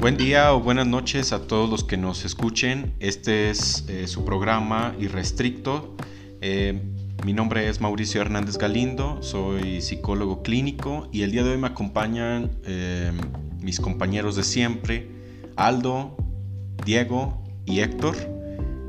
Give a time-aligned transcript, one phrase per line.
[0.00, 2.94] Buen día o buenas noches a todos los que nos escuchen.
[3.00, 5.94] Este es eh, su programa Irrestricto.
[6.40, 6.80] Eh,
[7.22, 11.66] mi nombre es Mauricio Hernández Galindo, soy psicólogo clínico y el día de hoy me
[11.66, 13.12] acompañan eh,
[13.60, 15.10] mis compañeros de siempre,
[15.56, 16.16] Aldo,
[16.86, 18.16] Diego y Héctor.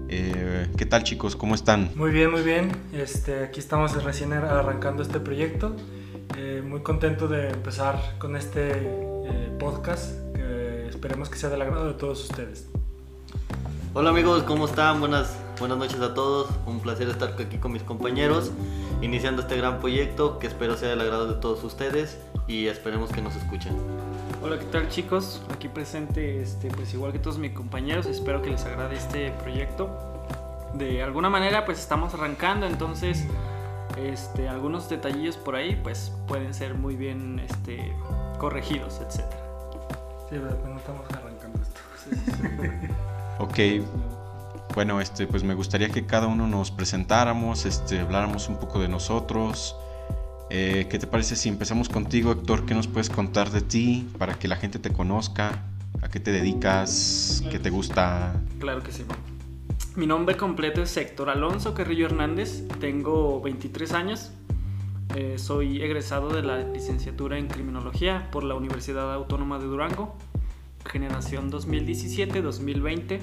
[0.07, 1.35] ¿Qué tal chicos?
[1.35, 1.91] ¿Cómo están?
[1.95, 2.71] Muy bien, muy bien.
[2.93, 5.75] Este, aquí estamos recién arrancando este proyecto.
[6.65, 8.71] muy contento de empezar con este
[9.59, 10.30] podcast
[11.01, 12.67] Esperemos que sea del agrado de todos ustedes.
[13.95, 14.99] Hola amigos, ¿cómo están?
[14.99, 16.51] Buenas, buenas noches a todos.
[16.67, 18.51] Un placer estar aquí con mis compañeros,
[19.01, 23.19] iniciando este gran proyecto que espero sea del agrado de todos ustedes y esperemos que
[23.23, 23.75] nos escuchen.
[24.43, 25.41] Hola, ¿qué tal chicos?
[25.51, 29.89] Aquí presente, este, pues igual que todos mis compañeros, espero que les agrade este proyecto.
[30.75, 33.25] De alguna manera, pues estamos arrancando, entonces,
[33.97, 37.91] este, algunos detallillos por ahí, pues pueden ser muy bien, este,
[38.37, 39.50] corregidos, etcétera.
[40.31, 41.81] Sí, no estamos arrancando esto.
[43.43, 44.73] ok.
[44.73, 48.87] Bueno, este, pues me gustaría que cada uno nos presentáramos, este, habláramos un poco de
[48.87, 49.75] nosotros.
[50.49, 52.65] Eh, ¿Qué te parece si empezamos contigo, Héctor?
[52.65, 55.65] ¿Qué nos puedes contar de ti para que la gente te conozca?
[56.01, 57.43] ¿A qué te dedicas?
[57.51, 58.33] ¿Qué te gusta?
[58.59, 59.03] Claro que sí.
[59.97, 62.65] Mi nombre completo es Héctor Alonso Carrillo Hernández.
[62.79, 64.31] Tengo 23 años.
[65.15, 70.15] Eh, soy egresado de la licenciatura en Criminología por la Universidad Autónoma de Durango,
[70.85, 73.19] generación 2017-2020.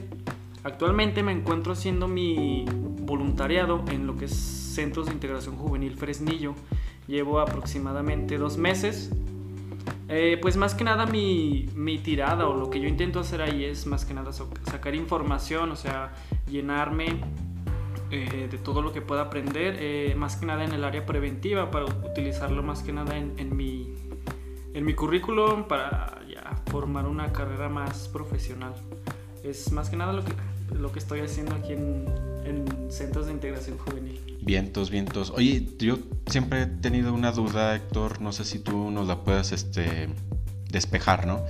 [0.64, 2.66] Actualmente me encuentro haciendo mi
[3.00, 6.55] voluntariado en lo que es Centros de Integración Juvenil Fresnillo.
[7.06, 9.11] Llevo aproximadamente dos meses.
[10.11, 13.64] Eh, pues más que nada mi, mi, tirada o lo que yo intento hacer ahí
[13.64, 16.12] es más que nada sacar información, o sea,
[16.50, 17.20] llenarme
[18.50, 21.86] de todo lo que pueda aprender, eh, más que nada en el área preventiva, para
[21.86, 23.94] utilizarlo más que nada en, en mi,
[24.74, 28.74] en mi currículum para ya formar una carrera más profesional.
[29.42, 30.32] Es más que nada lo que,
[30.75, 32.06] lo que estoy haciendo aquí en,
[32.44, 34.20] en centros de integración juvenil.
[34.42, 35.30] Vientos, vientos.
[35.30, 39.53] Oye, yo siempre he tenido una duda, Héctor, no sé si tú nos la puedas
[39.53, 40.09] este,
[40.70, 41.44] despejar, ¿no?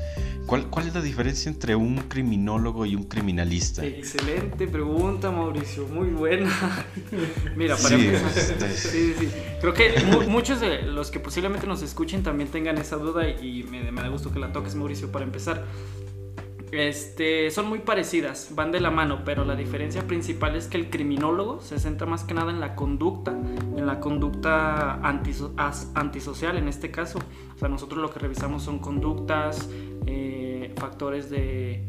[0.46, 3.84] ¿Cuál, ¿Cuál es la diferencia entre un criminólogo y un criminalista?
[3.84, 6.50] Excelente pregunta, Mauricio, muy buena.
[7.56, 9.28] Mira, para empezar, este, sí, sí,
[9.60, 9.92] creo que
[10.26, 14.08] muchos de los que posiblemente nos escuchen también tengan esa duda y me, me da
[14.08, 15.66] gusto que la toques, Mauricio, para empezar.
[16.70, 20.90] Este, son muy parecidas, van de la mano, pero la diferencia principal es que el
[20.90, 26.90] criminólogo se centra más que nada en la conducta, en la conducta antisocial en este
[26.90, 27.18] caso.
[27.54, 29.68] O sea, nosotros lo que revisamos son conductas,
[30.06, 31.84] eh, factores de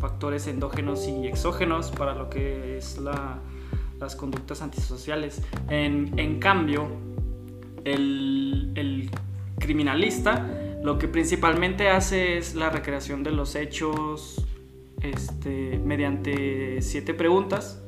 [0.00, 5.42] factores endógenos y exógenos para lo que es las conductas antisociales.
[5.68, 6.88] En, cambio,
[7.84, 9.10] el
[9.58, 10.53] criminalista
[10.84, 14.46] lo que principalmente hace es la recreación de los hechos
[15.00, 17.82] este, mediante siete preguntas,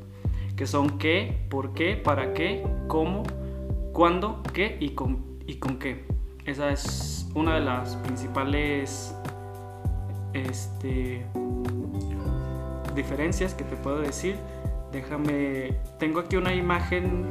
[0.57, 3.23] que son qué, por qué, para qué, cómo,
[3.93, 6.07] cuándo, qué y con, y con qué.
[6.47, 9.15] Esa es una de las principales
[10.33, 11.27] este,
[12.95, 14.37] diferencias que te puedo decir.
[14.91, 17.27] Déjame, tengo aquí una imagen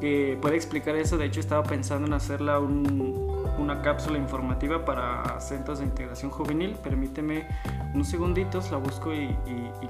[0.00, 1.18] que puede explicar eso.
[1.18, 3.25] De hecho, estaba pensando en hacerla un,
[3.58, 6.76] una cápsula informativa para centros de integración juvenil.
[6.82, 7.46] Permíteme
[7.94, 9.36] unos segunditos, la busco y,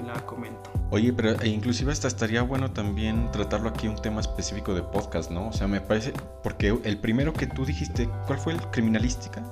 [0.05, 0.71] la comento.
[0.91, 5.31] Oye, pero e inclusive hasta estaría bueno también tratarlo aquí un tema específico de podcast,
[5.31, 5.49] ¿no?
[5.49, 6.13] O sea, me parece,
[6.43, 9.43] porque el primero que tú dijiste, ¿cuál fue el criminalística?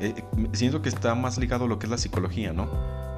[0.00, 2.68] Eh, eh, siento que está más ligado a lo que es la psicología, ¿no?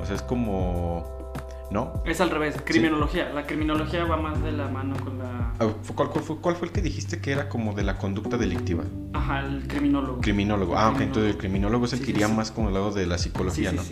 [0.01, 1.25] O sea, es como
[1.71, 2.03] ¿no?
[2.04, 3.31] Es al revés, criminología.
[3.34, 5.54] La criminología va más de la mano con la...
[5.59, 8.84] Ah, ¿Cuál, fue, el que dijiste que era como de la conducta delictiva?
[9.12, 10.21] Ajá, el criminólogo.
[10.21, 10.77] Criminólogo.
[10.77, 13.19] ah, ok, entonces el criminólogo es el que iría más como el lado de la
[13.19, 13.82] psicología, ¿no?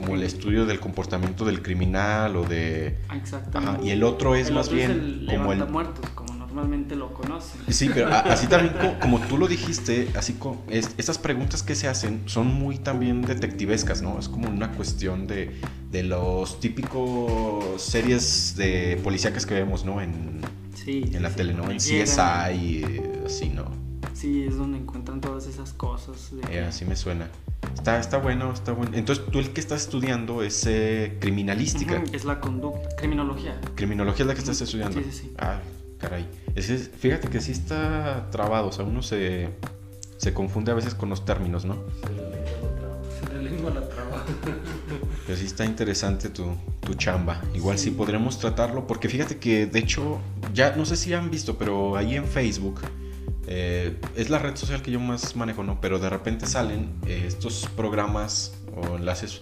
[0.00, 2.98] Como el estudio del comportamiento del criminal o de...
[3.14, 3.76] Exactamente.
[3.76, 3.82] Ajá.
[3.82, 5.66] Y el otro es más bien como el...
[5.66, 6.08] muertos,
[6.54, 7.60] normalmente lo conocen.
[7.68, 12.22] Sí, pero así también como, tú lo dijiste, así como estas preguntas que se hacen
[12.26, 14.18] son muy también detectivescas, ¿no?
[14.18, 20.00] Es como una cuestión de, de los típicos series de policíacas que vemos, ¿no?
[20.00, 20.40] En,
[20.86, 21.70] en la tele, ¿no?
[21.70, 23.64] En CSI y así, ¿no?
[24.12, 26.30] Sí, es donde encuentran todas esas cosas.
[26.50, 27.28] Eh, así me suena.
[27.74, 28.92] Está, está bueno, está bueno.
[28.94, 32.02] Entonces, tú el que estás estudiando es eh, criminalística.
[32.12, 33.60] es la conducta, criminología.
[33.74, 35.00] Criminología es la que estás estudiando.
[35.00, 35.34] Sí, sí, sí.
[35.38, 35.58] Ah,
[35.98, 36.28] caray.
[36.98, 39.48] fíjate que sí está trabado, o sea, uno se,
[40.16, 41.76] se confunde a veces con los términos, ¿no?
[43.20, 44.24] Se le lengua la traba.
[45.26, 47.40] Pero sí está interesante tu, tu chamba.
[47.54, 47.90] Igual sí.
[47.90, 50.20] podremos tratarlo, porque fíjate que de hecho,
[50.52, 52.80] ya no sé si han visto, pero ahí en Facebook
[53.46, 55.80] eh, es la red social que yo más manejo, ¿no?
[55.80, 59.40] Pero de repente salen eh, estos programas o enlaces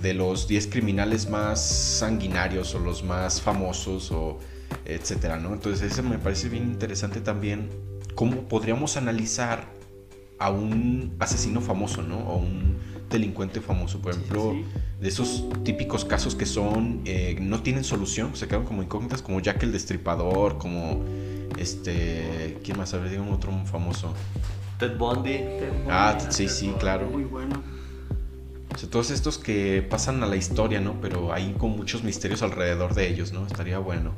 [0.00, 4.38] de los 10 criminales más sanguinarios o los más famosos o
[4.84, 5.52] etcétera, ¿no?
[5.52, 7.70] Entonces eso me parece bien interesante también
[8.14, 9.64] cómo podríamos analizar
[10.38, 12.18] a un asesino famoso, ¿no?
[12.18, 12.76] O un
[13.08, 14.54] delincuente famoso, por ejemplo,
[15.00, 19.40] de esos típicos casos que son eh, no tienen solución, se quedan como incógnitas, como
[19.40, 21.04] Jack el Destripador, como
[21.58, 22.94] este, ¿quién más?
[22.94, 24.14] A ver, un otro famoso.
[24.78, 25.38] Ted Bundy.
[25.88, 27.08] Ah, sí, sí, claro.
[27.08, 27.62] Muy bueno.
[28.74, 31.00] O sea, todos estos que pasan a la historia, ¿no?
[31.00, 33.46] Pero hay con muchos misterios alrededor de ellos, ¿no?
[33.46, 34.12] Estaría bueno.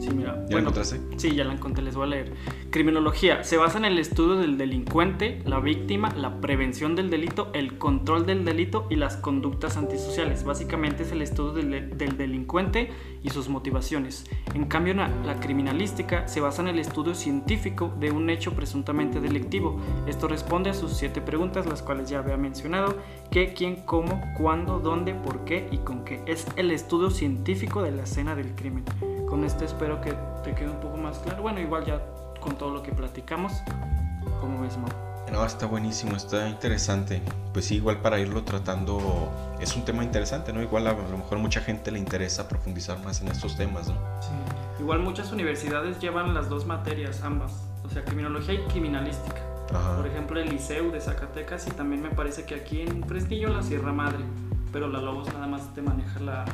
[0.00, 0.44] Sí, mira.
[0.48, 1.00] ¿Ya lo encontraste?
[1.16, 2.32] Sí, ya la encontré, les voy a leer.
[2.70, 3.42] Criminología.
[3.42, 8.24] Se basa en el estudio del delincuente, la víctima, la prevención del delito, el control
[8.24, 10.44] del delito y las conductas antisociales.
[10.44, 12.90] Básicamente es el estudio del, del delincuente
[13.24, 14.24] y sus motivaciones.
[14.54, 19.20] En cambio, la, la criminalística se basa en el estudio científico de un hecho presuntamente
[19.20, 19.80] delictivo.
[20.06, 22.96] Esto responde a sus siete preguntas, las cuales ya había mencionado.
[23.32, 26.22] ¿Qué, quién, cómo, cuándo, dónde, por qué y con qué.
[26.24, 28.84] Es el estudio científico de la escena del crimen.
[29.28, 30.14] Con esto espero que
[30.44, 31.42] te quede un poco más claro.
[31.42, 32.00] Bueno, igual ya
[32.40, 33.54] con todo lo que platicamos,
[34.40, 34.88] como ves, Mau?
[35.32, 37.20] No, está buenísimo, está interesante.
[37.52, 40.62] Pues sí, igual para irlo tratando, es un tema interesante, ¿no?
[40.62, 43.94] Igual a lo mejor mucha gente le interesa profundizar más en estos temas, ¿no?
[44.20, 44.28] Sí.
[44.78, 47.52] Igual muchas universidades llevan las dos materias, ambas,
[47.84, 49.47] o sea, criminología y criminalística.
[49.72, 49.96] Ajá.
[49.96, 53.62] Por ejemplo, el Liceu de Zacatecas y también me parece que aquí en Fresnillo la
[53.62, 54.24] Sierra Madre,
[54.72, 56.44] pero la Lobos nada más te maneja la,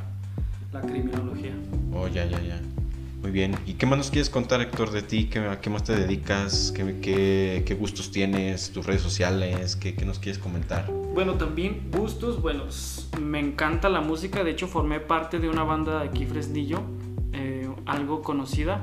[0.72, 1.54] la criminología.
[1.92, 2.60] Oh, ya, ya, ya.
[3.22, 3.56] Muy bien.
[3.64, 5.30] ¿Y qué más nos quieres contar, Héctor, de ti?
[5.30, 6.72] ¿Qué, ¿A qué más te dedicas?
[6.76, 8.70] ¿Qué, qué, qué gustos tienes?
[8.70, 9.76] ¿Tus redes sociales?
[9.76, 10.90] ¿Qué, ¿Qué nos quieres comentar?
[11.14, 12.64] Bueno, también gustos, bueno,
[13.18, 16.82] me encanta la música, de hecho formé parte de una banda de aquí Fresnillo,
[17.32, 18.82] eh, algo conocida,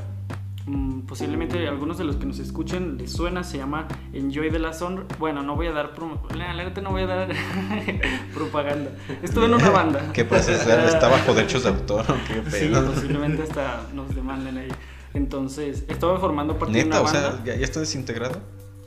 [1.07, 5.05] posiblemente algunos de los que nos escuchen les suena, se llama Enjoy de la Son.
[5.19, 7.29] Bueno, no voy a dar promo- la neta no voy a dar
[8.33, 8.91] propaganda.
[9.21, 10.09] Estuve en una banda.
[10.13, 10.51] ¿Qué pasa?
[10.53, 12.85] ¿Está bajo derechos de autor o qué Sí, pedo?
[12.91, 14.69] posiblemente hasta nos demanden ahí.
[15.13, 17.43] Entonces, estaba formando parte de Neta, una o banda.
[17.43, 18.39] sea, ¿ya, está desintegrado?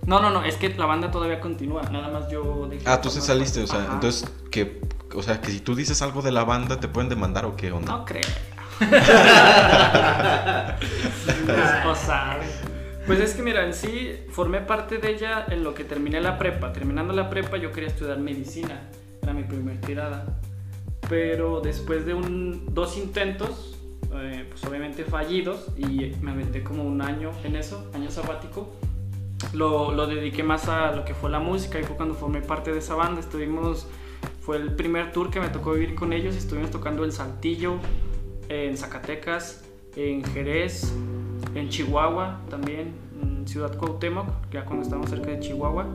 [0.06, 3.02] No, no, no, es que la banda todavía continúa, nada más yo dejé Ah, de
[3.02, 3.94] tú se saliste, o sea, Ajá.
[3.94, 4.80] entonces, que,
[5.14, 7.72] o sea, que si tú dices algo de la banda, ¿te pueden demandar o qué
[7.72, 7.90] onda?
[7.90, 8.22] No creo.
[13.06, 16.38] Pues es que mira, en sí formé parte de ella en lo que terminé la
[16.38, 16.72] prepa.
[16.72, 18.80] Terminando la prepa yo quería estudiar medicina,
[19.22, 20.40] era mi primer tirada.
[21.08, 23.78] Pero después de un, dos intentos,
[24.14, 28.72] eh, pues obviamente fallidos, y me aventé como un año en eso, año sabático,
[29.52, 32.72] lo, lo dediqué más a lo que fue la música y fue cuando formé parte
[32.72, 33.20] de esa banda.
[33.20, 33.86] Estuvimos,
[34.40, 37.76] fue el primer tour que me tocó vivir con ellos, estuvimos tocando el Saltillo,
[38.48, 39.64] en Zacatecas,
[39.96, 40.92] en Jerez,
[41.54, 42.92] en Chihuahua también,
[43.22, 45.86] en Ciudad Cuauhtémoc, ya cuando estábamos cerca de Chihuahua.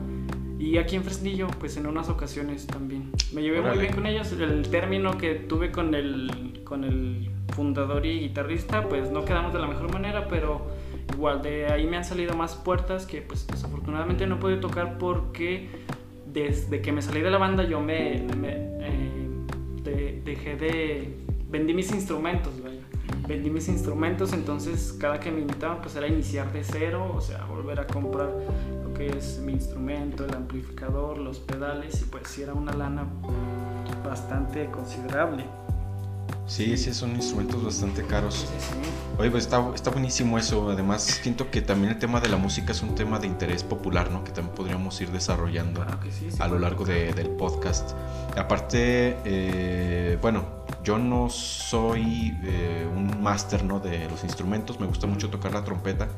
[0.58, 3.12] Y aquí en Fresnillo, pues en unas ocasiones también.
[3.32, 4.30] Me llevé muy bien con ellos.
[4.32, 9.58] El término que tuve con el, con el fundador y guitarrista, pues no quedamos de
[9.58, 10.66] la mejor manera, pero
[11.14, 15.68] igual de ahí me han salido más puertas que pues desafortunadamente no pude tocar porque
[16.30, 19.28] desde que me salí de la banda yo me, me, eh,
[19.82, 21.16] de- dejé de...
[21.50, 22.80] vendí mis instrumentos, vaya.
[23.26, 27.44] Vendí mis instrumentos, entonces cada que me invitaban pues era iniciar de cero, o sea,
[27.44, 28.28] volver a comprar
[28.84, 33.04] lo que es mi instrumento, el amplificador, los pedales y pues sí era una lana
[34.04, 35.44] bastante considerable.
[36.46, 38.34] Sí, sí, son instrumentos bastante caros.
[38.34, 38.90] Sí, sí, sí.
[39.18, 40.68] Oye, pues está, está buenísimo eso.
[40.70, 44.10] Además, siento que también el tema de la música es un tema de interés popular,
[44.10, 44.24] ¿no?
[44.24, 47.92] Que también podríamos ir desarrollando Claro sí, sí a lo largo de- del podcast.
[48.36, 50.44] Aparte, eh, bueno,
[50.82, 53.80] yo no soy eh, un máster, ¿no?
[53.80, 54.80] De los instrumentos.
[54.80, 56.08] Me gusta mucho tocar la trompeta.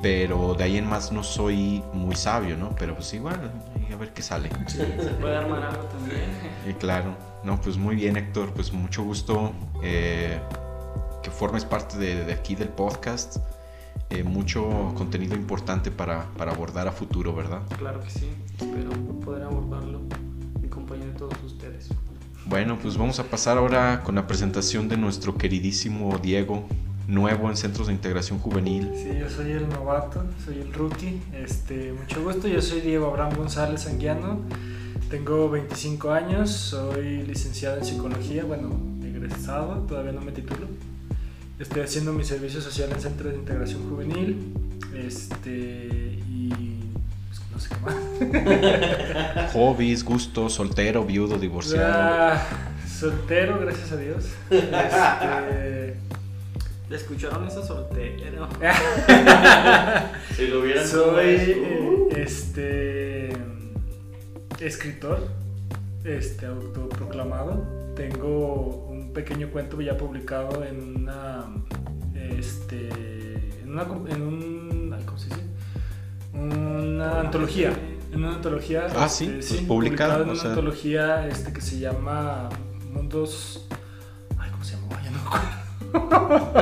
[0.00, 2.74] Pero de ahí en más no soy muy sabio, ¿no?
[2.76, 3.52] Pero pues igual,
[3.92, 4.50] a ver qué sale.
[4.66, 6.22] Sí, se puede armar algo también.
[6.68, 10.40] Y claro, no, pues muy bien Héctor, pues mucho gusto eh,
[11.22, 13.36] que formes parte de, de aquí del podcast.
[14.10, 17.62] Eh, mucho contenido importante para, para abordar a futuro, ¿verdad?
[17.78, 18.90] Claro que sí, espero
[19.24, 20.00] poder abordarlo
[22.46, 26.66] Bueno, pues vamos a pasar ahora con la presentación de nuestro queridísimo Diego,
[27.06, 28.90] nuevo en Centros de Integración Juvenil.
[28.94, 31.20] Sí, yo soy el novato, soy el rookie.
[31.32, 34.40] Este, mucho gusto, yo soy Diego Abraham González Anguiano.
[35.08, 38.70] Tengo 25 años, soy licenciado en psicología, bueno,
[39.04, 40.66] egresado, todavía no me titulo.
[41.58, 44.52] Estoy haciendo mi servicio social en Centro de Integración Juvenil.
[44.94, 46.81] Este, y
[47.52, 49.52] no sé qué más.
[49.52, 51.92] Hobbies, gustos, soltero, viudo, divorciado.
[51.94, 52.42] Ah,
[52.88, 54.26] soltero, gracias a Dios.
[54.50, 55.96] Este,
[56.88, 58.48] ¿Le escucharon eso soltero?
[60.36, 63.32] Si lo hubieran Soy eh, este
[64.60, 65.26] escritor,
[66.04, 67.94] este autoproclamado.
[67.96, 71.46] tengo un pequeño cuento ya publicado en una,
[72.14, 72.88] este,
[73.62, 74.61] en una, en un.
[76.32, 77.72] Una antología,
[78.12, 78.86] en una antología.
[78.96, 80.50] Ah, sí, este, pues sí, publicado, en o una sea.
[80.50, 82.48] antología este, que se llama
[82.92, 83.66] Mundos,
[84.38, 85.00] ay, ¿cómo se llama?
[85.02, 85.62] Ya no me acuerdo.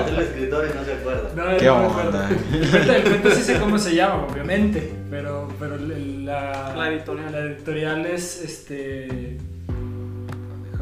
[0.00, 1.31] Es el escritor y no se acuerda.
[1.37, 2.29] No, ¿Qué no me onda?
[2.53, 7.31] El cuento, sí sé cómo se llama, obviamente, pero, pero La editorial.
[7.33, 9.39] la editorial es, este,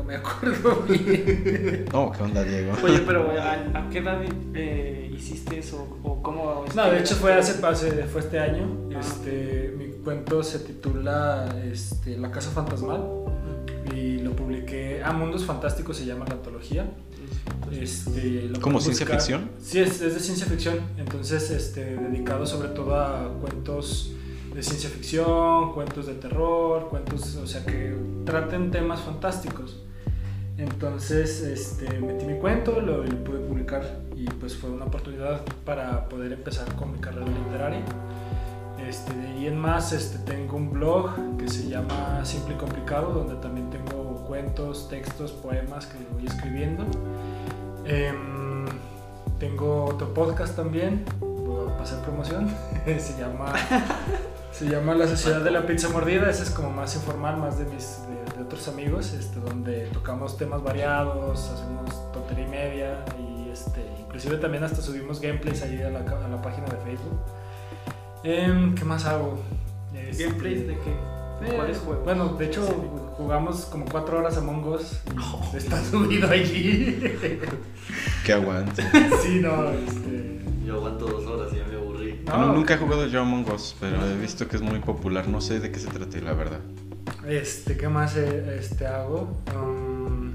[0.08, 1.84] déjame acuerdo bien.
[1.92, 2.72] No, ¿qué onda, Diego?
[2.82, 4.20] Oye, pero ¿a, a qué edad
[4.54, 5.98] eh, hiciste eso?
[6.02, 6.64] ¿O cómo?
[6.74, 9.00] No, de hecho fue hace, hace- fue este año, Ah.
[9.00, 13.02] este, mi cuento se titula, este, La Casa Fantasmal
[13.94, 16.86] y lo publiqué, ah, Mundos Fantásticos se llama la antología.
[17.70, 19.20] Este, lo ¿Como ciencia buscar.
[19.20, 19.50] ficción?
[19.60, 20.80] Sí, es, es de ciencia ficción.
[20.96, 24.12] Entonces, este, dedicado sobre todo a cuentos
[24.54, 29.82] de ciencia ficción, cuentos de terror, cuentos, o sea, que traten temas fantásticos.
[30.58, 36.32] Entonces, este, metí mi cuento, lo, pude publicar y pues fue una oportunidad para poder
[36.32, 37.82] empezar con mi carrera literaria.
[38.84, 43.36] Este, de en más, este, tengo un blog que se llama Simple y Complicado, donde
[43.36, 46.84] también tengo cuentos, textos, poemas que voy escribiendo.
[47.84, 48.66] Em,
[49.38, 52.50] tengo otro podcast también, voy a promoción,
[52.84, 53.52] se llama,
[54.50, 57.64] se llama La Sociedad de la Pizza Mordida, ese es como más informal, más de
[57.66, 58.00] mis
[58.48, 64.64] otros amigos, este, donde tocamos temas variados, hacemos tontería y media y este, inclusive también
[64.64, 67.20] hasta subimos gameplays ahí a la, a la página de Facebook.
[68.24, 69.38] Em, ¿Qué más hago?
[69.94, 70.90] Este, ¿Gameplays de qué?
[71.46, 72.04] eh, ¿Cuáles juegos?
[72.04, 72.72] Bueno, de hecho Sí.
[73.18, 75.00] jugamos como cuatro horas a Us
[75.52, 77.00] y está subido allí.
[78.24, 78.82] Que aguante.
[79.22, 80.40] sí, no, este.
[80.66, 82.20] Yo aguanto dos horas y ya me aburrí.
[82.26, 85.28] No, Bueno, nunca he jugado yo Among Us, pero he visto que es muy popular.
[85.28, 86.60] No sé de qué se trata, la verdad.
[87.28, 89.36] Este, ¿qué más eh, este, hago?
[89.54, 90.32] Um,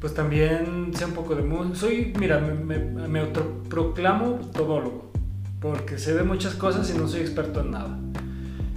[0.00, 1.74] pues también sé un poco de música.
[1.76, 5.10] Soy, mira, me, me, me autoproclamo todólogo,
[5.60, 7.98] porque sé de muchas cosas y no soy experto en nada.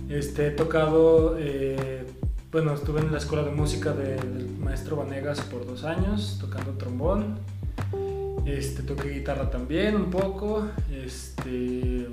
[0.08, 2.05] Este, he tocado, eh,
[2.51, 6.72] bueno, estuve en la escuela de música de- del maestro Vanegas por dos años, tocando
[6.72, 7.38] trombón.
[8.46, 10.67] Este, toqué guitarra también un poco.
[10.91, 12.08] Este,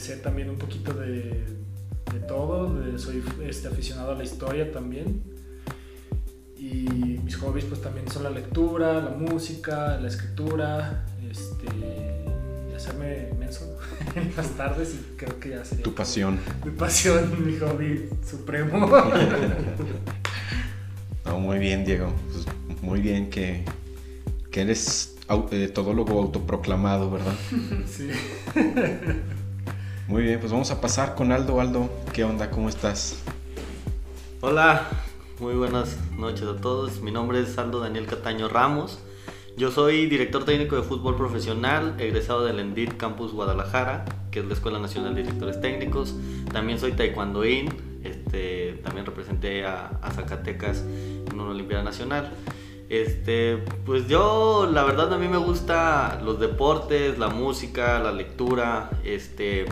[0.00, 1.44] ser también un poquito de,
[2.12, 5.22] de todo, de- soy este, aficionado a la historia también.
[6.58, 11.66] Y mis hobbies pues también son la lectura, la música, la escritura, este,
[12.70, 13.78] y hacerme menso
[14.16, 16.38] en las tardes y creo que ya sería Tu pasión.
[16.64, 18.88] mi pasión, mi hobby supremo.
[21.24, 22.10] No, muy bien, Diego.
[22.32, 22.46] Pues,
[22.82, 23.62] muy bien que,
[24.50, 25.16] que eres
[25.50, 27.34] eh, todólogo autoproclamado, ¿verdad?
[27.86, 28.08] sí.
[30.08, 31.60] Muy bien, pues vamos a pasar con Aldo.
[31.60, 32.50] Aldo, ¿qué onda?
[32.50, 33.22] ¿Cómo estás?
[34.40, 34.88] Hola,
[35.38, 37.02] muy buenas noches a todos.
[37.02, 39.00] Mi nombre es Aldo Daniel Cataño Ramos.
[39.58, 44.54] Yo soy director técnico de fútbol profesional, egresado del ENDIT Campus Guadalajara, que es la
[44.54, 46.14] Escuela Nacional de Directores Técnicos.
[46.54, 47.68] También soy taekwondoín,
[48.02, 50.86] este, también representé a, a Zacatecas
[51.30, 52.32] en una Olimpiada Nacional.
[52.88, 58.88] Este, pues yo, la verdad, a mí me gusta los deportes, la música, la lectura,
[59.04, 59.66] este,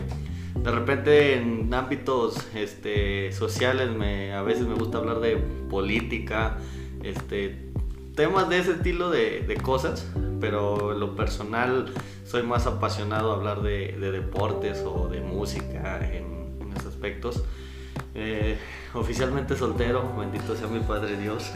[0.55, 5.37] de repente en ámbitos este, sociales me, a veces me gusta hablar de
[5.69, 6.57] política,
[7.01, 7.71] este,
[8.15, 10.07] temas de ese estilo de, cosas,
[10.39, 11.91] pero en lo personal
[12.23, 17.43] soy más apasionado a hablar de, de deportes o de música en, en esos aspectos.
[18.19, 18.57] Eh,
[18.95, 21.51] oficialmente soltero, bendito sea mi Padre Dios.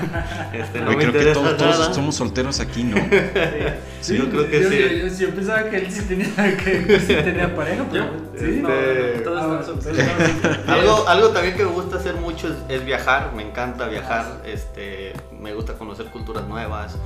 [0.52, 2.96] Este, no Oye, me creo que todos, todos somos solteros aquí, ¿no?
[4.00, 4.78] Sí, yo creo que yo, sí.
[4.78, 6.26] yo- yo- yo pensaba que él sí tenía,
[6.64, 8.04] que sí tenía pareja, pero
[8.38, 8.60] sí.
[8.62, 10.68] No, Este- no, todos Ah, están solteros.
[10.68, 15.12] Algo, algo también que me gusta hacer mucho es, es viajar, me encanta viajar, este,
[15.38, 16.96] me gusta conocer culturas nuevas,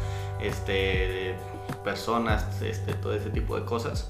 [0.41, 1.35] este,
[1.83, 4.07] personas, este, todo ese tipo de cosas.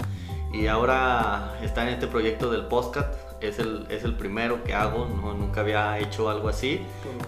[0.53, 5.07] Y ahora está en este proyecto del podcast, es el, es el primero que hago,
[5.07, 6.81] no, nunca había hecho algo así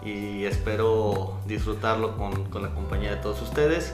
[0.05, 3.93] y espero disfrutarlo con, con la compañía de todos ustedes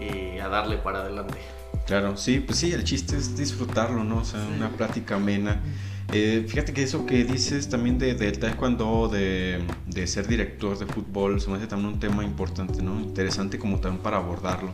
[0.00, 1.38] y a darle para adelante.
[1.86, 4.18] Claro, sí, pues sí, el chiste es disfrutarlo, ¿no?
[4.18, 5.60] O sea, una plática amena.
[6.12, 10.86] Eh, fíjate que eso que dices también de, del taekwondo, de, de ser director de
[10.86, 13.00] fútbol, se me hace también un tema importante, ¿no?
[13.00, 14.72] Interesante como también para abordarlo.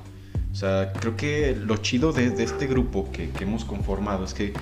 [0.52, 4.32] O sea, creo que lo chido de, de este grupo que, que hemos conformado es
[4.32, 4.54] que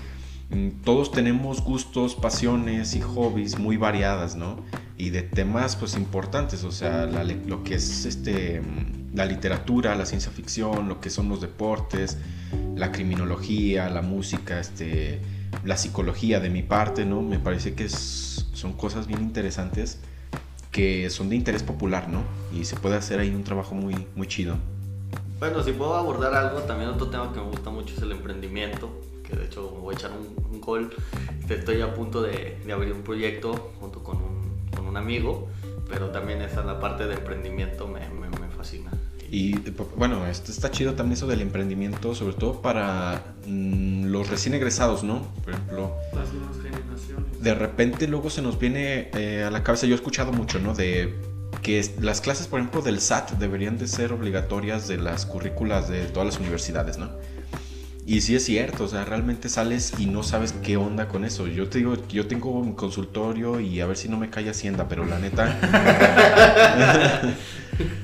[0.85, 4.57] todos tenemos gustos, pasiones y hobbies muy variadas, ¿no?
[4.97, 10.07] Y de temas pues importantes, o sea, lo que es este, mm, la literatura, la
[10.07, 12.19] ciencia ficción, lo que son los deportes,
[12.77, 15.21] la criminología, la música, este,
[15.65, 17.23] la psicología de mi parte, ¿no?
[17.23, 19.99] Me parece que son cosas bien interesantes
[20.71, 22.23] que son de interés popular, ¿no?
[22.53, 24.57] Y se puede hacer ahí un trabajo muy, muy chido.
[25.39, 28.91] Bueno, si puedo abordar algo, también otro tema que me gusta mucho es el emprendimiento,
[29.35, 30.91] que de hecho me voy a echar un, gol.
[31.49, 35.49] Estoy a punto de, de abrir un proyecto junto con un, con un, amigo,
[35.91, 38.91] pero también esa la parte de emprendimiento me, me, me fascina.
[39.31, 39.59] Y
[39.97, 45.03] bueno, esto está chido también eso del emprendimiento, sobre todo para mm, los recién egresados,
[45.03, 45.23] ¿no?
[45.43, 47.43] Por ejemplo, las nuevas generaciones.
[47.43, 50.75] De repente luego se nos viene eh, a la cabeza, yo he escuchado mucho, ¿no?
[50.75, 51.15] De
[51.63, 56.07] que las clases, por ejemplo, del SAT deberían de ser obligatorias de las currículas de
[56.07, 57.11] todas las universidades, ¿no?
[58.07, 61.47] Y sí es cierto, o sea, realmente sales y no sabes qué onda con eso.
[61.47, 64.89] Yo te digo, yo tengo mi consultorio y a ver si no me cae Hacienda,
[64.89, 65.59] pero la neta...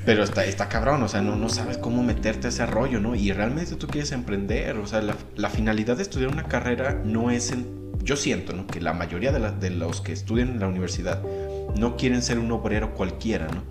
[0.07, 3.15] pero está, está cabrón, o sea, no, no sabes cómo meterte a ese rollo, ¿no?
[3.15, 7.31] Y realmente tú quieres emprender, o sea, la, la finalidad de estudiar una carrera no
[7.31, 7.79] es en...
[8.03, 8.67] Yo siento, ¿no?
[8.67, 11.23] Que la mayoría de, de los que estudian en la universidad
[11.77, 13.63] no quieren ser un obrero cualquiera, ¿no?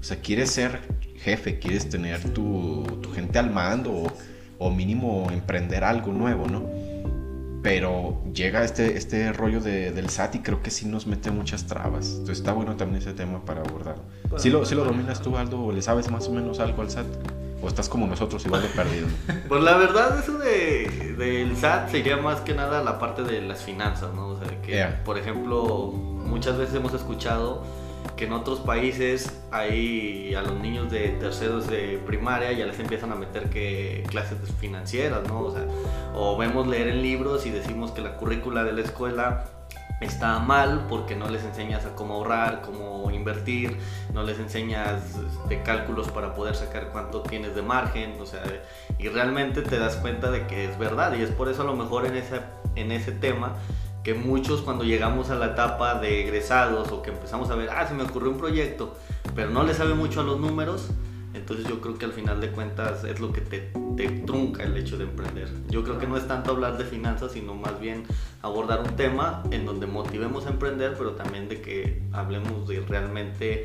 [0.00, 0.80] O sea, quieres ser
[1.16, 4.12] jefe, quieres tener tu, tu gente al mando o
[4.58, 6.64] o mínimo emprender algo nuevo, ¿no?
[7.62, 11.66] Pero llega este, este rollo de, del SAT y creo que sí nos mete muchas
[11.66, 12.10] trabas.
[12.10, 13.96] Entonces está bueno también ese tema para abordar.
[14.36, 15.64] ¿Sí lo, lo dominas tú, Aldo?
[15.64, 17.06] ¿O le sabes más o menos algo al SAT?
[17.60, 19.08] ¿O estás como nosotros igual de perdido?
[19.48, 23.62] Pues la verdad eso de, del SAT sería más que nada la parte de las
[23.62, 24.28] finanzas, ¿no?
[24.28, 27.64] O sea, que por ejemplo muchas veces hemos escuchado
[28.16, 33.12] que en otros países hay a los niños de terceros de primaria ya les empiezan
[33.12, 35.40] a meter que clases financieras, ¿no?
[35.40, 35.66] O, sea,
[36.14, 39.44] o vemos leer en libros y decimos que la currícula de la escuela
[40.00, 43.78] está mal porque no les enseñas a cómo ahorrar, cómo invertir,
[44.12, 45.00] no les enseñas
[45.48, 48.42] de cálculos para poder sacar cuánto tienes de margen, o sea,
[48.98, 51.74] y realmente te das cuenta de que es verdad y es por eso a lo
[51.74, 52.40] mejor en ese,
[52.74, 53.54] en ese tema
[54.06, 57.88] que muchos cuando llegamos a la etapa de egresados o que empezamos a ver, ah,
[57.88, 58.94] se me ocurrió un proyecto,
[59.34, 60.90] pero no le sabe mucho a los números,
[61.34, 64.76] entonces yo creo que al final de cuentas es lo que te, te, trunca el
[64.76, 65.48] hecho de emprender.
[65.70, 68.04] Yo creo que no es tanto hablar de finanzas, sino más bien
[68.42, 73.64] abordar un tema en donde motivemos a emprender, pero también de que hablemos de realmente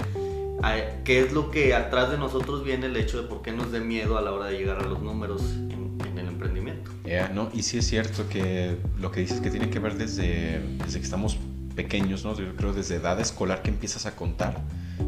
[0.66, 3.72] eh, qué es lo que atrás de nosotros viene el hecho de por qué nos
[3.72, 5.44] dé miedo a la hora de llegar a los números
[7.14, 7.52] emprendimiento.
[7.52, 11.00] no, y sí es cierto que lo que dices que tiene que ver desde, desde
[11.00, 11.38] que estamos
[11.76, 12.36] pequeños, ¿no?
[12.38, 14.62] Yo creo desde edad escolar que empiezas a contar,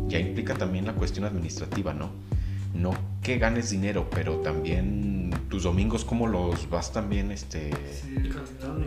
[0.07, 2.11] ya implica también la cuestión administrativa, ¿no?
[2.73, 7.71] No que ganes dinero, pero también tus domingos cómo los vas también este,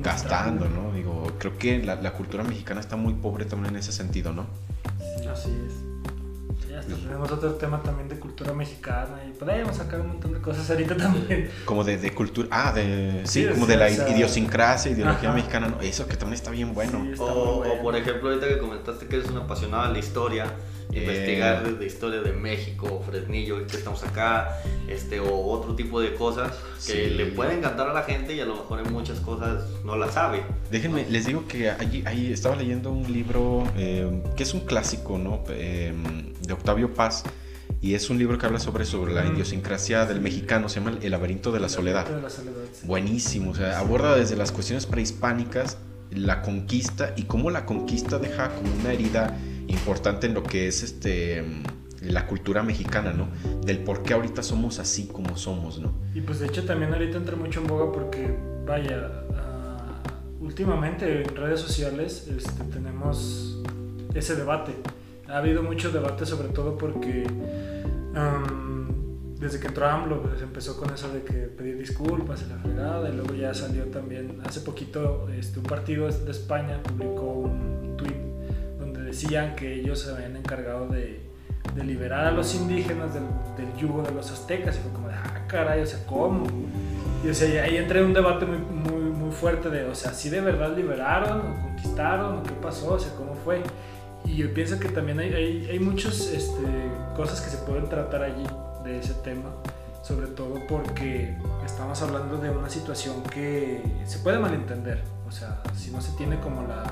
[0.03, 0.93] gastando, ¿no?
[0.93, 4.47] Digo, creo que la, la cultura mexicana está muy pobre también en ese sentido, ¿no?
[7.07, 10.97] Tenemos otro tema también de cultura mexicana y podríamos sacar un montón de cosas ahorita
[10.97, 11.49] también.
[11.65, 16.17] Como de, de cultura, ah, de, sí, como de la idiosincrasia, ideología mexicana, eso que
[16.17, 17.07] también está bien bueno.
[17.21, 20.53] o, por ejemplo, ahorita que comentaste que eres un apasionado de la historia,
[20.93, 26.53] investigar de historia de México, Fresnillo, que estamos acá, este, o otro tipo de cosas
[26.87, 29.97] que le pueden encantar a la gente y a lo mejor en muchas cosas no
[29.97, 30.43] la sabe.
[30.71, 35.19] Déjenme, les digo que ahí, ahí estaba leyendo un libro eh, que es un clásico,
[35.19, 35.43] ¿no?
[35.49, 35.93] Eh,
[36.47, 37.25] de Octavio Paz.
[37.81, 41.11] Y es un libro que habla sobre, sobre la idiosincrasia del mexicano, se llama El
[41.11, 42.07] laberinto de la soledad.
[42.85, 45.79] Buenísimo, o sea, aborda desde las cuestiones prehispánicas,
[46.11, 49.37] la conquista y cómo la conquista deja como una herida
[49.69, 51.45] importante en lo que es este
[52.03, 53.29] la cultura mexicana, ¿no?
[53.65, 55.93] Del por qué ahorita somos así como somos, ¿no?
[56.15, 60.03] Y pues de hecho también ahorita entra mucho en boga porque, vaya, ah,
[60.41, 63.63] últimamente en redes sociales este, tenemos
[64.15, 64.73] ese debate.
[65.29, 67.27] Ha habido mucho debate sobre todo porque
[69.39, 73.09] desde que entró AMLO pues, empezó con eso de que pedir disculpas en la fregada
[73.11, 78.36] y luego ya salió también, hace poquito este, un partido de España publicó un tweet
[79.17, 81.21] decían que ellos se habían encargado de,
[81.75, 83.23] de liberar a los indígenas del,
[83.57, 84.77] del, yugo de los aztecas.
[84.77, 86.47] Y fue como, ah, caray, o sea, ¿cómo?
[87.25, 90.13] Y o sea, ahí entré en un debate muy, muy, muy fuerte de, o sea,
[90.13, 93.63] si de verdad liberaron o conquistaron o qué pasó, o sea, cómo fue.
[94.27, 96.63] Y yo pienso que también hay, hay, hay muchas este,
[97.17, 98.45] cosas que se pueden tratar allí
[98.85, 99.51] de ese tema,
[100.03, 105.03] sobre todo porque estamos hablando de una situación que se puede malentender.
[105.27, 106.85] O sea, si no se tiene como la,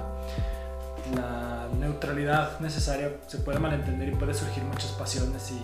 [1.15, 5.61] la neutralidad necesaria se puede malentender y puede surgir muchas pasiones y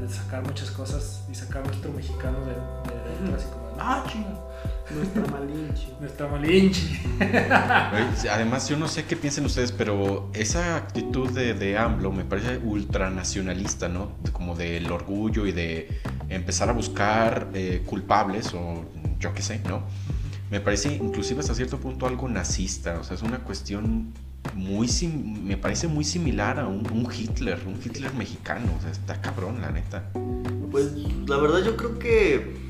[0.00, 2.52] de, sacar muchas cosas y sacar nuestro mexicano de,
[3.28, 4.04] de, así como ah
[4.94, 5.88] nuestra malinche.
[6.00, 7.00] Nuestra malinche.
[8.30, 12.58] Además yo no sé qué piensen ustedes pero esa actitud de, de AMLO me parece
[12.58, 18.84] ultranacionalista no como del orgullo y de empezar a buscar eh, culpables o
[19.18, 19.82] yo qué sé, ¿no?
[20.50, 24.12] Me parece inclusive hasta cierto punto algo nazista, o sea, es una cuestión
[24.54, 24.88] muy,
[25.42, 29.60] me parece muy similar a un, un, Hitler, un Hitler mexicano, o sea, está cabrón,
[29.60, 30.10] la neta.
[30.70, 30.92] Pues
[31.26, 32.66] la verdad yo creo que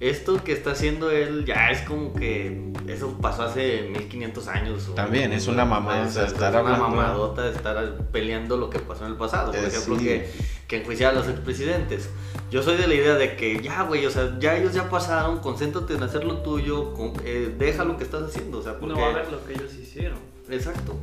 [0.00, 4.94] esto que está haciendo él ya es como que eso pasó hace 1500 años.
[4.94, 6.06] También es una mamada.
[6.06, 9.52] O sea, estar una mamadota de estar peleando lo que pasó en el pasado.
[9.52, 10.30] Por eh, ejemplo, que,
[10.68, 12.10] que enjuiciar a los expresidentes.
[12.50, 15.38] Yo soy de la idea de que ya, güey, o sea, ya ellos ya pasaron,
[15.40, 16.92] concéntrate en hacer lo tuyo,
[17.24, 18.58] eh, deja lo que estás haciendo.
[18.58, 18.94] O sea, porque...
[18.94, 20.18] No va a ver lo que ellos hicieron.
[20.50, 20.96] Exacto.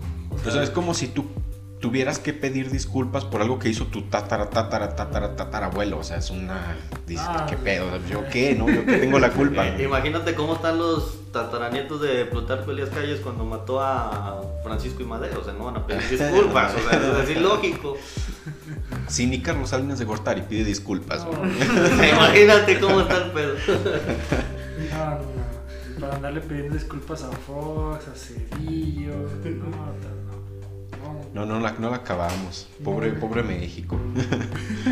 [0.46, 1.26] O sea, es como si tú
[1.84, 5.98] tuvieras que pedir disculpas por algo que hizo tu tatara, tatara, tatara, tatarabuelo.
[6.00, 6.78] O sea, es una.
[7.06, 7.86] Dices, ah, ¿qué pedo?
[8.10, 8.56] ¿Yo qué?
[8.56, 8.70] ¿No?
[8.70, 9.68] Yo que tengo la culpa.
[9.68, 15.42] Imagínate cómo están los tataranietos de Plutarco Elías Calles cuando mató a Francisco y Madero.
[15.42, 16.74] O sea, no van a pedir disculpas.
[16.74, 17.98] o sea, es ilógico.
[19.08, 21.26] Si ni Carlos Salinas de Gortari pide disculpas.
[22.14, 23.56] Imagínate cómo está el pedo.
[24.92, 25.43] No, no.
[26.04, 29.14] Para andarle pidiendo disculpas a Fox, a Cedillo.
[31.34, 32.70] No, no, no la, no la acabamos.
[32.84, 34.00] Pobre, pobre México.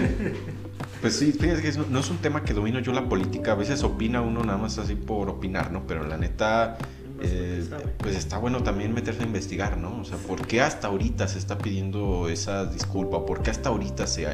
[1.01, 3.51] pues sí, fíjate que no es un tema que domino yo la política.
[3.51, 5.85] A veces opina uno nada más así por opinar, ¿no?
[5.85, 6.79] Pero la neta,
[7.21, 7.63] eh,
[7.99, 10.01] pues está bueno también meterse a investigar, ¿no?
[10.01, 13.23] O sea, ¿por qué hasta ahorita se está pidiendo esa disculpa?
[13.23, 14.27] ¿Por qué hasta ahorita se,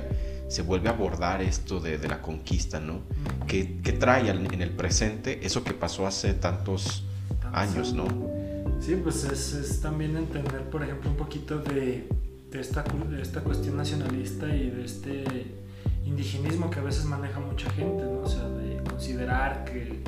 [0.48, 3.02] se vuelve a abordar esto de, la conquista, ¿no?
[3.48, 7.04] ¿Qué, ¿Qué, trae en el presente eso que pasó hace tantos
[7.54, 8.06] años, ¿no?
[8.80, 12.08] Sí, pues es, es, también entender, por ejemplo, un poquito de,
[12.52, 15.24] de, esta, de esta cuestión nacionalista y de este
[16.06, 18.22] indigenismo que a veces maneja mucha gente, ¿no?
[18.22, 20.04] O sea, de considerar que,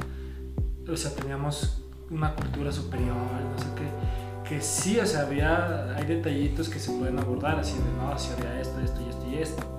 [0.88, 6.06] o sea, teníamos una cultura superior, no sé qué, que sí, o sea, había, hay
[6.06, 9.36] detallitos que se pueden abordar, así de, no, si había esto, esto y esto y
[9.36, 9.79] esto,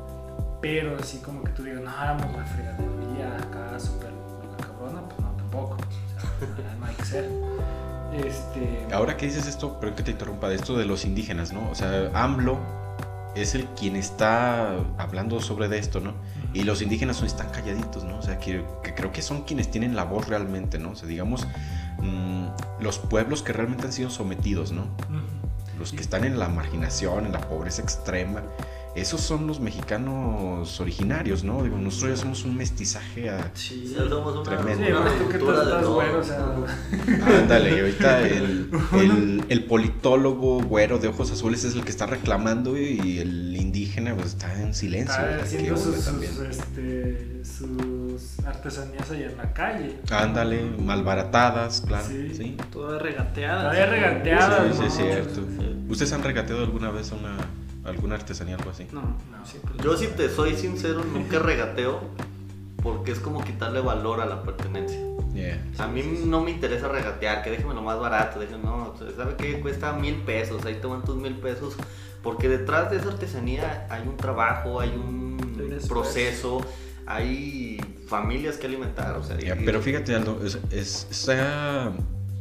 [0.60, 4.10] pero así como que tú digas, no, éramos la fregadería acá, súper
[4.60, 7.30] cabrona, pues no, tampoco, o sea, no hay que ser.
[8.12, 8.86] Este...
[8.92, 11.68] Ahora que dices esto, pero que te interrumpa, de esto de los indígenas, ¿no?
[11.70, 12.58] O sea, AMLO
[13.34, 16.14] es el quien está hablando sobre de esto, ¿no?
[16.52, 18.18] Y los indígenas son, están calladitos, ¿no?
[18.18, 18.64] O sea, que,
[18.96, 20.90] creo que son quienes tienen la voz realmente, ¿no?
[20.90, 21.46] O sea, digamos,
[21.98, 22.46] mm,
[22.80, 24.88] los pueblos que realmente han sido sometidos, ¿no?
[25.78, 28.42] Los que están en la marginación, en la pobreza extrema
[28.94, 31.62] esos son los mexicanos originarios, ¿no?
[31.62, 33.50] Digo, nosotros ya somos un mestizaje a...
[33.54, 35.04] sí, somos una, tremendo.
[35.08, 36.56] Sí, cultura de güero, o sea...
[37.40, 42.06] Ándale, y ahorita el, el, el, politólogo güero de ojos azules es el que está
[42.06, 45.14] reclamando y el indígena pues está en silencio.
[45.14, 49.96] Está haciendo sus, sus, este, sus, artesanías allá en la calle.
[50.10, 52.06] Ándale, malbaratadas, claro.
[52.08, 52.56] Sí, sí.
[52.72, 53.72] Todas regateadas.
[53.72, 54.76] Todavía regateadas.
[54.76, 55.46] Sí, sí, es cierto.
[55.88, 57.36] ¿Ustedes han regateado alguna vez a una
[57.84, 58.86] ¿Alguna artesanía, algo así?
[58.92, 59.82] No, no.
[59.82, 62.00] Yo si te soy sincero, nunca regateo
[62.82, 65.00] porque es como quitarle valor a la pertenencia.
[65.78, 69.60] A mí no me interesa regatear, que déjeme lo más barato, déjeme, no, ¿sabe qué?
[69.60, 71.76] Cuesta mil pesos, ahí toman tus mil pesos,
[72.22, 75.38] porque detrás de esa artesanía hay un trabajo, hay un
[75.88, 76.60] proceso,
[77.06, 79.36] hay familias que alimentar, o sea.
[79.64, 81.92] pero fíjate, Aldo, es, es, está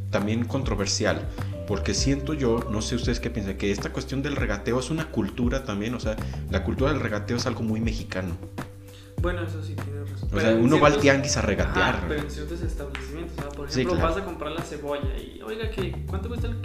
[0.09, 1.27] también controversial,
[1.67, 5.09] porque siento yo, no sé ustedes qué piensan, que esta cuestión del regateo es una
[5.11, 6.15] cultura también, o sea,
[6.49, 8.35] la cultura del regateo es algo muy mexicano.
[9.21, 10.29] Bueno, eso sí tiene razón.
[10.31, 12.05] O sea, uno va al tianguis a regatear.
[12.07, 15.69] pero en ciertos establecimientos, o sea, por ejemplo, vas a comprar la cebolla y, oiga,
[15.69, 16.55] ¿qué, ¿cuánto cuesta el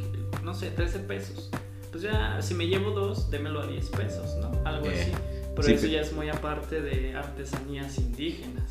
[0.43, 1.51] No sé, 13 pesos.
[1.91, 4.51] Pues ya, si me llevo dos, démelo a 10 pesos, ¿no?
[4.65, 5.13] Algo eh, así.
[5.57, 8.65] Pero eso ya es muy aparte de artesanías indígenas.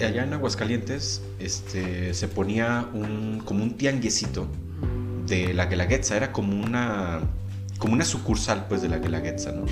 [0.00, 4.48] Allá en Aguascalientes este, se ponía un, como un tianguisito
[5.26, 7.20] de la Guelaguetza, era como una,
[7.78, 9.66] como una sucursal pues de la Guelaguetza, ¿no?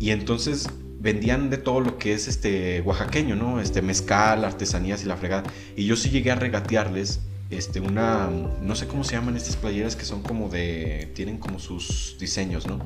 [0.00, 3.60] Y entonces vendían de todo lo que es este oaxaqueño, ¿no?
[3.60, 5.44] Este mezcal, artesanías y la fregada.
[5.76, 8.28] Y yo sí llegué a regatearles este una
[8.60, 12.66] no sé cómo se llaman estas playeras que son como de tienen como sus diseños,
[12.66, 12.80] ¿no?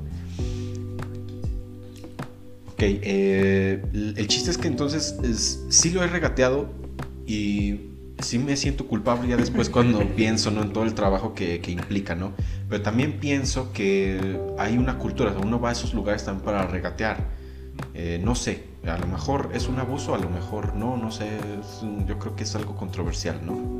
[2.80, 6.70] Ok, eh, el chiste es que entonces es, sí lo he regateado
[7.26, 7.90] y
[8.20, 10.62] sí me siento culpable ya después cuando pienso ¿no?
[10.62, 12.32] en todo el trabajo que, que, implica, ¿no?
[12.70, 17.28] Pero también pienso que hay una cultura, uno va a esos lugares también para regatear.
[17.92, 21.28] Eh, no sé, a lo mejor es un abuso, a lo mejor no, no sé,
[22.06, 23.76] yo creo que es algo controversial, ¿no?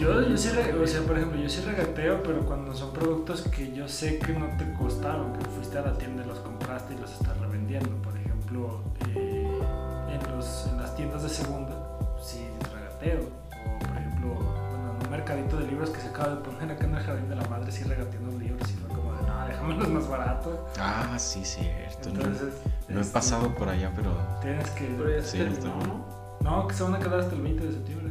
[0.00, 3.72] Yo, yo sí, o sea, por ejemplo, yo sí regateo, pero cuando son productos que
[3.72, 6.98] yo sé que no te costaron, que fuiste a la tienda y los compraste y
[6.98, 8.21] los estás revendiendo, por ejemplo,
[9.16, 9.48] eh,
[10.10, 11.74] en, los, en las tiendas de segunda,
[12.22, 13.42] sí regateo
[15.12, 17.70] mercadito de libros que se acaba de poner acá en el jardín de la madre,
[17.70, 20.58] sí regateando libros y fue como de, no, déjamelos más baratos.
[20.78, 22.08] Ah, sí, cierto.
[22.08, 22.48] Entonces,
[22.88, 24.10] no, he este, pasado por allá, pero.
[24.40, 24.86] Tienes que.
[24.86, 26.06] Pero ya sí, ¿no?
[26.40, 28.10] No, que se van a quedar hasta el 20 de septiembre.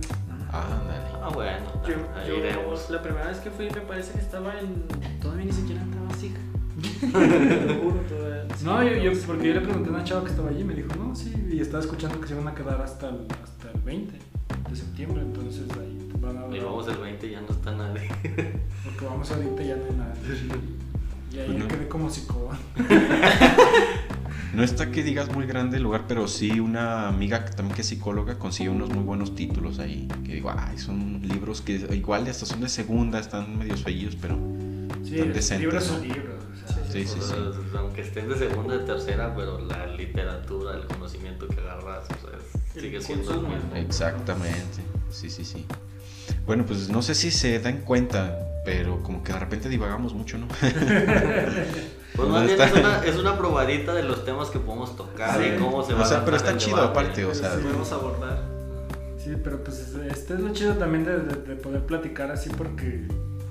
[0.54, 1.08] Ándale.
[1.22, 1.66] Ah, bueno.
[1.88, 1.96] Yo,
[2.28, 2.90] yo iremos.
[2.90, 4.88] la primera vez que fui me parece que estaba en...
[5.20, 6.36] Todavía ni siquiera entraba SIG.
[7.12, 8.21] Te lo juro, todavía.
[8.64, 10.74] No, yo, yo, porque yo le pregunté a una chava que estaba allí y me
[10.76, 13.82] dijo, no, sí, y estaba escuchando que se iban a quedar hasta el, hasta el
[13.82, 14.14] 20
[14.70, 18.08] de septiembre, entonces ahí van a Y vamos el 20 y ya no está nadie.
[18.84, 20.14] Porque vamos ahorita y ya no hay nada.
[21.34, 21.68] Y ahí Pues no.
[21.68, 22.52] quedé como psicólogo.
[24.54, 27.84] No está que digas muy grande el lugar, pero sí una amiga que también que
[27.84, 30.10] es psicóloga consiguió unos muy buenos títulos ahí.
[30.26, 34.38] Que digo, ay, son libros que igual hasta son de segunda, están medio feillos, pero
[35.06, 35.94] Sí, Están decentes, libros ¿no?
[35.96, 36.31] son libros.
[37.00, 37.60] O sea, Sí, sí, O sí.
[37.72, 42.28] sea, Aunque estén de segunda, de tercera, pero la literatura, el conocimiento que agarras, o
[42.28, 43.76] sea, es- sigue siendo el mismo.
[43.76, 44.82] exactamente.
[45.10, 45.66] Sí, sí, sí.
[46.46, 50.38] Bueno, pues no sé si se dan cuenta, pero como que de repente divagamos mucho,
[50.38, 50.48] ¿no?
[52.16, 55.54] Pues más bien es una, es una probadita de los temas que podemos tocar Sí.
[55.56, 57.00] y cómo se O va sea, a pero dar está el chido debate.
[57.00, 58.42] aparte, o sea, Podemos abordar.
[59.18, 59.80] Sí, pero pues
[60.12, 63.08] este es lo chido también de, de- de poder platicar así porque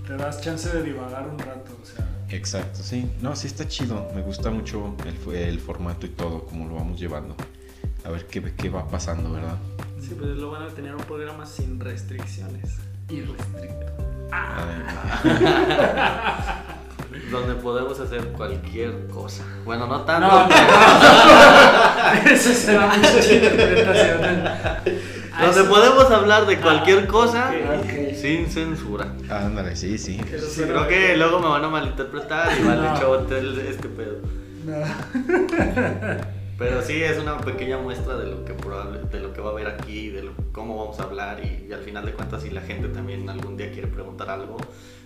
[0.06, 1.70] te das chance de divagar un rato.
[1.82, 3.10] O sea, Exacto, sí.
[3.20, 4.08] No, sí está chido.
[4.14, 7.34] Me gusta mucho el, el formato y todo, como lo vamos llevando.
[8.04, 9.56] A ver qué, qué va pasando, ¿verdad?
[10.00, 12.76] Sí, pues lo van a tener un programa sin restricciones.
[13.08, 13.86] irrestricto.
[14.32, 14.82] A ver.
[17.30, 19.42] Donde podemos hacer cualquier cosa.
[19.64, 20.26] Bueno, no tanto.
[20.28, 24.50] No, pero- Eso será muchas interpretaciones.
[25.40, 27.69] Donde podemos hablar de cualquier cosa ok.
[28.20, 29.12] Sin censura.
[29.28, 30.20] Ándale, sí, sí.
[30.48, 32.94] Sí, creo que luego me van a malinterpretar y vale No.
[33.60, 34.18] este pedo.
[34.66, 34.76] No.
[36.58, 39.52] Pero sí es una pequeña muestra de lo que probable, de lo que va a
[39.52, 42.50] haber aquí, de lo- cómo vamos a hablar y, y al final de cuentas si
[42.50, 44.58] la gente también algún día quiere preguntar algo,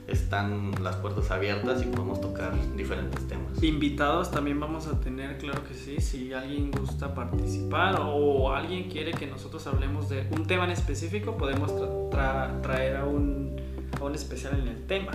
[0.07, 3.63] están las puertas abiertas y podemos tocar diferentes temas.
[3.63, 9.13] Invitados también vamos a tener, claro que sí, si alguien gusta participar o alguien quiere
[9.13, 13.57] que nosotros hablemos de un tema en específico, podemos tra- tra- traer a un,
[14.01, 15.13] a un especial en el tema,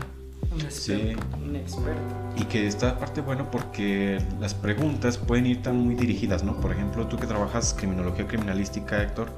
[0.52, 0.94] Un Sí.
[0.94, 1.38] experto.
[1.38, 2.16] un experto.
[2.36, 6.60] Y que está aparte bueno porque las preguntas pueden ir tan muy dirigidas, ¿no?
[6.60, 9.30] Por ejemplo, tú que trabajas criminología criminalística, Héctor,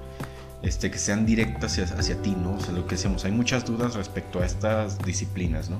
[0.64, 2.56] este, que sean directas hacia, hacia ti, ¿no?
[2.56, 5.80] O sea, lo que decíamos, hay muchas dudas respecto a estas disciplinas, ¿no?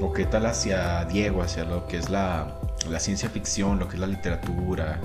[0.00, 3.94] O qué tal hacia Diego, hacia lo que es la, la ciencia ficción, lo que
[3.94, 5.00] es la literatura,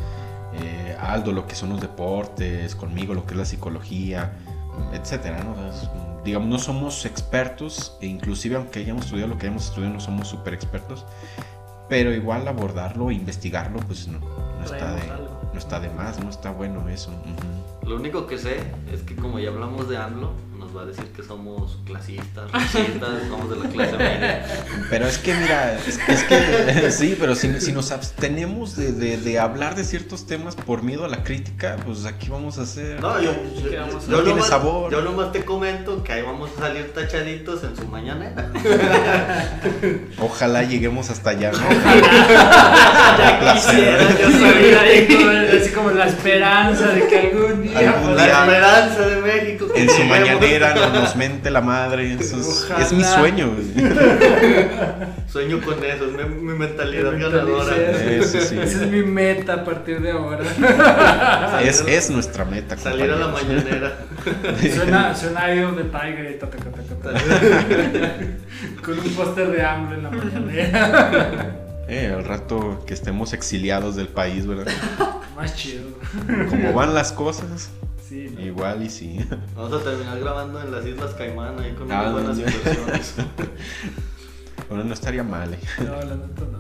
[0.62, 4.32] eh, Aldo, lo que son los deportes, conmigo, lo que es la psicología,
[4.94, 5.52] etcétera, ¿no?
[5.52, 5.90] O sea,
[6.24, 10.28] digamos, no somos expertos, e inclusive aunque hayamos estudiado lo que hayamos estudiado, no somos
[10.28, 11.06] súper expertos,
[11.88, 15.08] pero igual abordarlo, investigarlo, pues no, no está, de,
[15.54, 17.12] no está de más, no está bueno eso.
[17.12, 17.59] ujú.
[17.90, 18.60] Lo único que sé
[18.94, 20.30] es que como ya hablamos de AMLO,
[20.70, 24.46] nos va a decir que somos clasistas, racistas, somos de la clase media.
[24.90, 29.18] Pero es que mira, es, es que sí, pero si, si nos abstenemos de, de-
[29.18, 33.00] de hablar de ciertos temas por miedo a la crítica, pues aquí vamos a hacer...
[33.02, 33.32] No, yo,
[33.64, 34.92] yo, yo No tiene nomás- sabor.
[34.92, 38.52] Yo nomás te comento que ahí vamos a salir tachaditos en su mañanera.
[40.20, 41.60] Ojalá lleguemos hasta allá, ¿no?
[43.20, 48.16] Ya quisiera yo salir ahí como, así como la esperanza de que algún día Algún
[48.16, 48.40] La día.
[48.46, 49.68] esperanza de México.
[49.76, 50.10] En su lleguemos.
[50.60, 52.14] Mañanera nos, nos mente la madre.
[52.14, 53.52] Eso es, es mi sueño.
[55.32, 57.76] Sueño con eso, es mi, mi mentalidad Me ganadora.
[57.76, 58.42] mentalicé.
[58.42, 58.60] Sí.
[58.60, 60.44] Esa es mi meta a partir de ahora.
[61.62, 62.78] Es, es nuestra meta.
[62.78, 63.64] Salir a la compañeros.
[63.64, 63.98] mañanera.
[64.76, 67.22] Suena, suena Eye of the Tiger y ta, ta, ta, ta, ta.
[68.84, 71.56] con un póster de hambre en la mañanera.
[71.88, 74.72] Eh, al rato que estemos exiliados del país, ¿verdad?
[75.36, 75.84] Más chido.
[76.50, 77.70] Como van las cosas,
[78.10, 78.42] Sí, ¿no?
[78.42, 79.20] igual y sí.
[79.56, 82.44] Vamos a terminar grabando en las Islas Caimán ahí con Ah, unas buenas no.
[82.48, 83.14] inversiones.
[84.68, 85.60] Bueno, no estaría mal, ¿eh?
[85.80, 86.60] No, la neta no.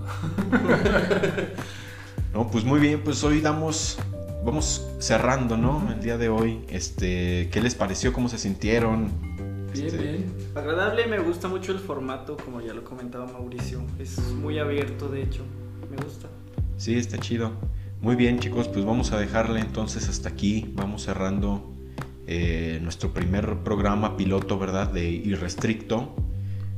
[2.33, 3.97] No, pues muy bien, pues hoy damos,
[4.45, 5.87] vamos cerrando, ¿no?
[5.91, 8.11] El día de hoy, este, ¿qué les pareció?
[8.13, 9.11] ¿Cómo se sintieron?
[9.73, 10.33] Bien, Este, bien.
[10.55, 13.81] Agradable, me gusta mucho el formato, como ya lo comentaba Mauricio.
[13.99, 15.43] Es muy abierto, de hecho.
[15.89, 16.27] Me gusta.
[16.77, 17.51] Sí, está chido.
[18.01, 20.71] Muy bien, chicos, pues vamos a dejarle entonces hasta aquí.
[20.73, 21.73] Vamos cerrando
[22.27, 24.87] eh, nuestro primer programa piloto, ¿verdad?
[24.87, 26.15] De Irrestricto.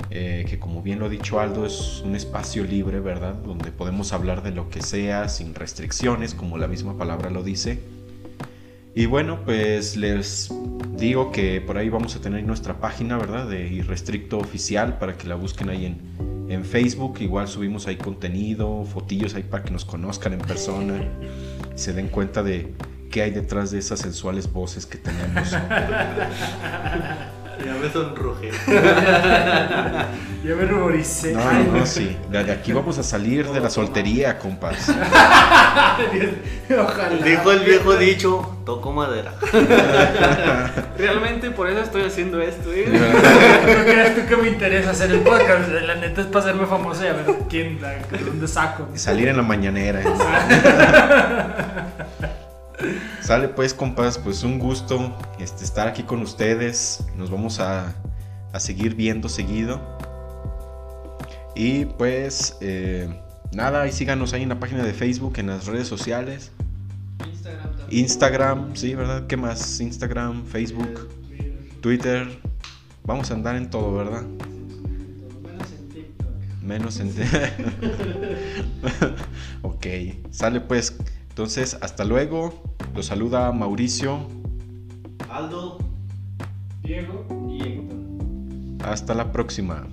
[0.10, 3.36] eh, que como bien lo ha dicho Aldo, es un espacio libre, ¿verdad?
[3.36, 7.80] Donde podemos hablar de lo que sea sin restricciones, como la misma palabra lo dice.
[8.96, 10.52] Y bueno, pues les
[10.98, 13.48] digo que por ahí vamos a tener nuestra página, ¿verdad?
[13.48, 16.00] De Irrestricto Oficial para que la busquen ahí en,
[16.54, 17.18] en Facebook.
[17.20, 21.02] Igual subimos ahí contenido, fotillos ahí para que nos conozcan en persona.
[21.76, 22.74] se den cuenta de
[23.10, 25.56] qué hay detrás de esas sensuales voces que tenemos.
[27.66, 28.52] Ya me sonrojé.
[30.44, 31.34] Ya me ruboricé.
[31.34, 32.18] No, no, sí.
[32.32, 34.90] De aquí vamos a salir de la soltería, compas.
[36.72, 37.24] Ojalá.
[37.24, 39.34] Dijo el viejo dicho, toco madera.
[40.98, 42.88] Realmente por eso estoy haciendo esto, ¿eh?
[42.88, 45.70] ¿No crees tú que me interesa hacer el podcast?
[45.70, 47.80] La neta es para hacerme famoso y a ver quién,
[48.26, 48.88] dónde saco.
[48.96, 50.02] Salir en la mañanera.
[53.22, 57.04] Sale pues, compas, pues un gusto este, estar aquí con ustedes.
[57.16, 57.96] Nos vamos a,
[58.54, 59.82] a seguir viendo seguido.
[61.56, 63.10] Y pues eh,
[63.52, 66.52] nada, y síganos ahí en la página de Facebook, en las redes sociales.
[67.20, 69.28] Instagram Instagram, sí, ¿verdad?
[69.28, 69.80] ¿Qué más?
[69.80, 71.10] Instagram, Facebook,
[71.82, 72.28] Twitter.
[73.04, 74.24] Vamos a andar en todo, ¿verdad?
[75.44, 76.28] Menos en TikTok.
[76.64, 77.14] Menos en
[79.62, 79.86] ok,
[80.32, 80.96] sale pues.
[81.42, 82.54] Entonces, hasta luego.
[82.94, 84.28] Los saluda Mauricio.
[85.28, 85.80] Aldo.
[86.84, 88.88] Diego y Héctor.
[88.88, 89.88] Hasta la próxima.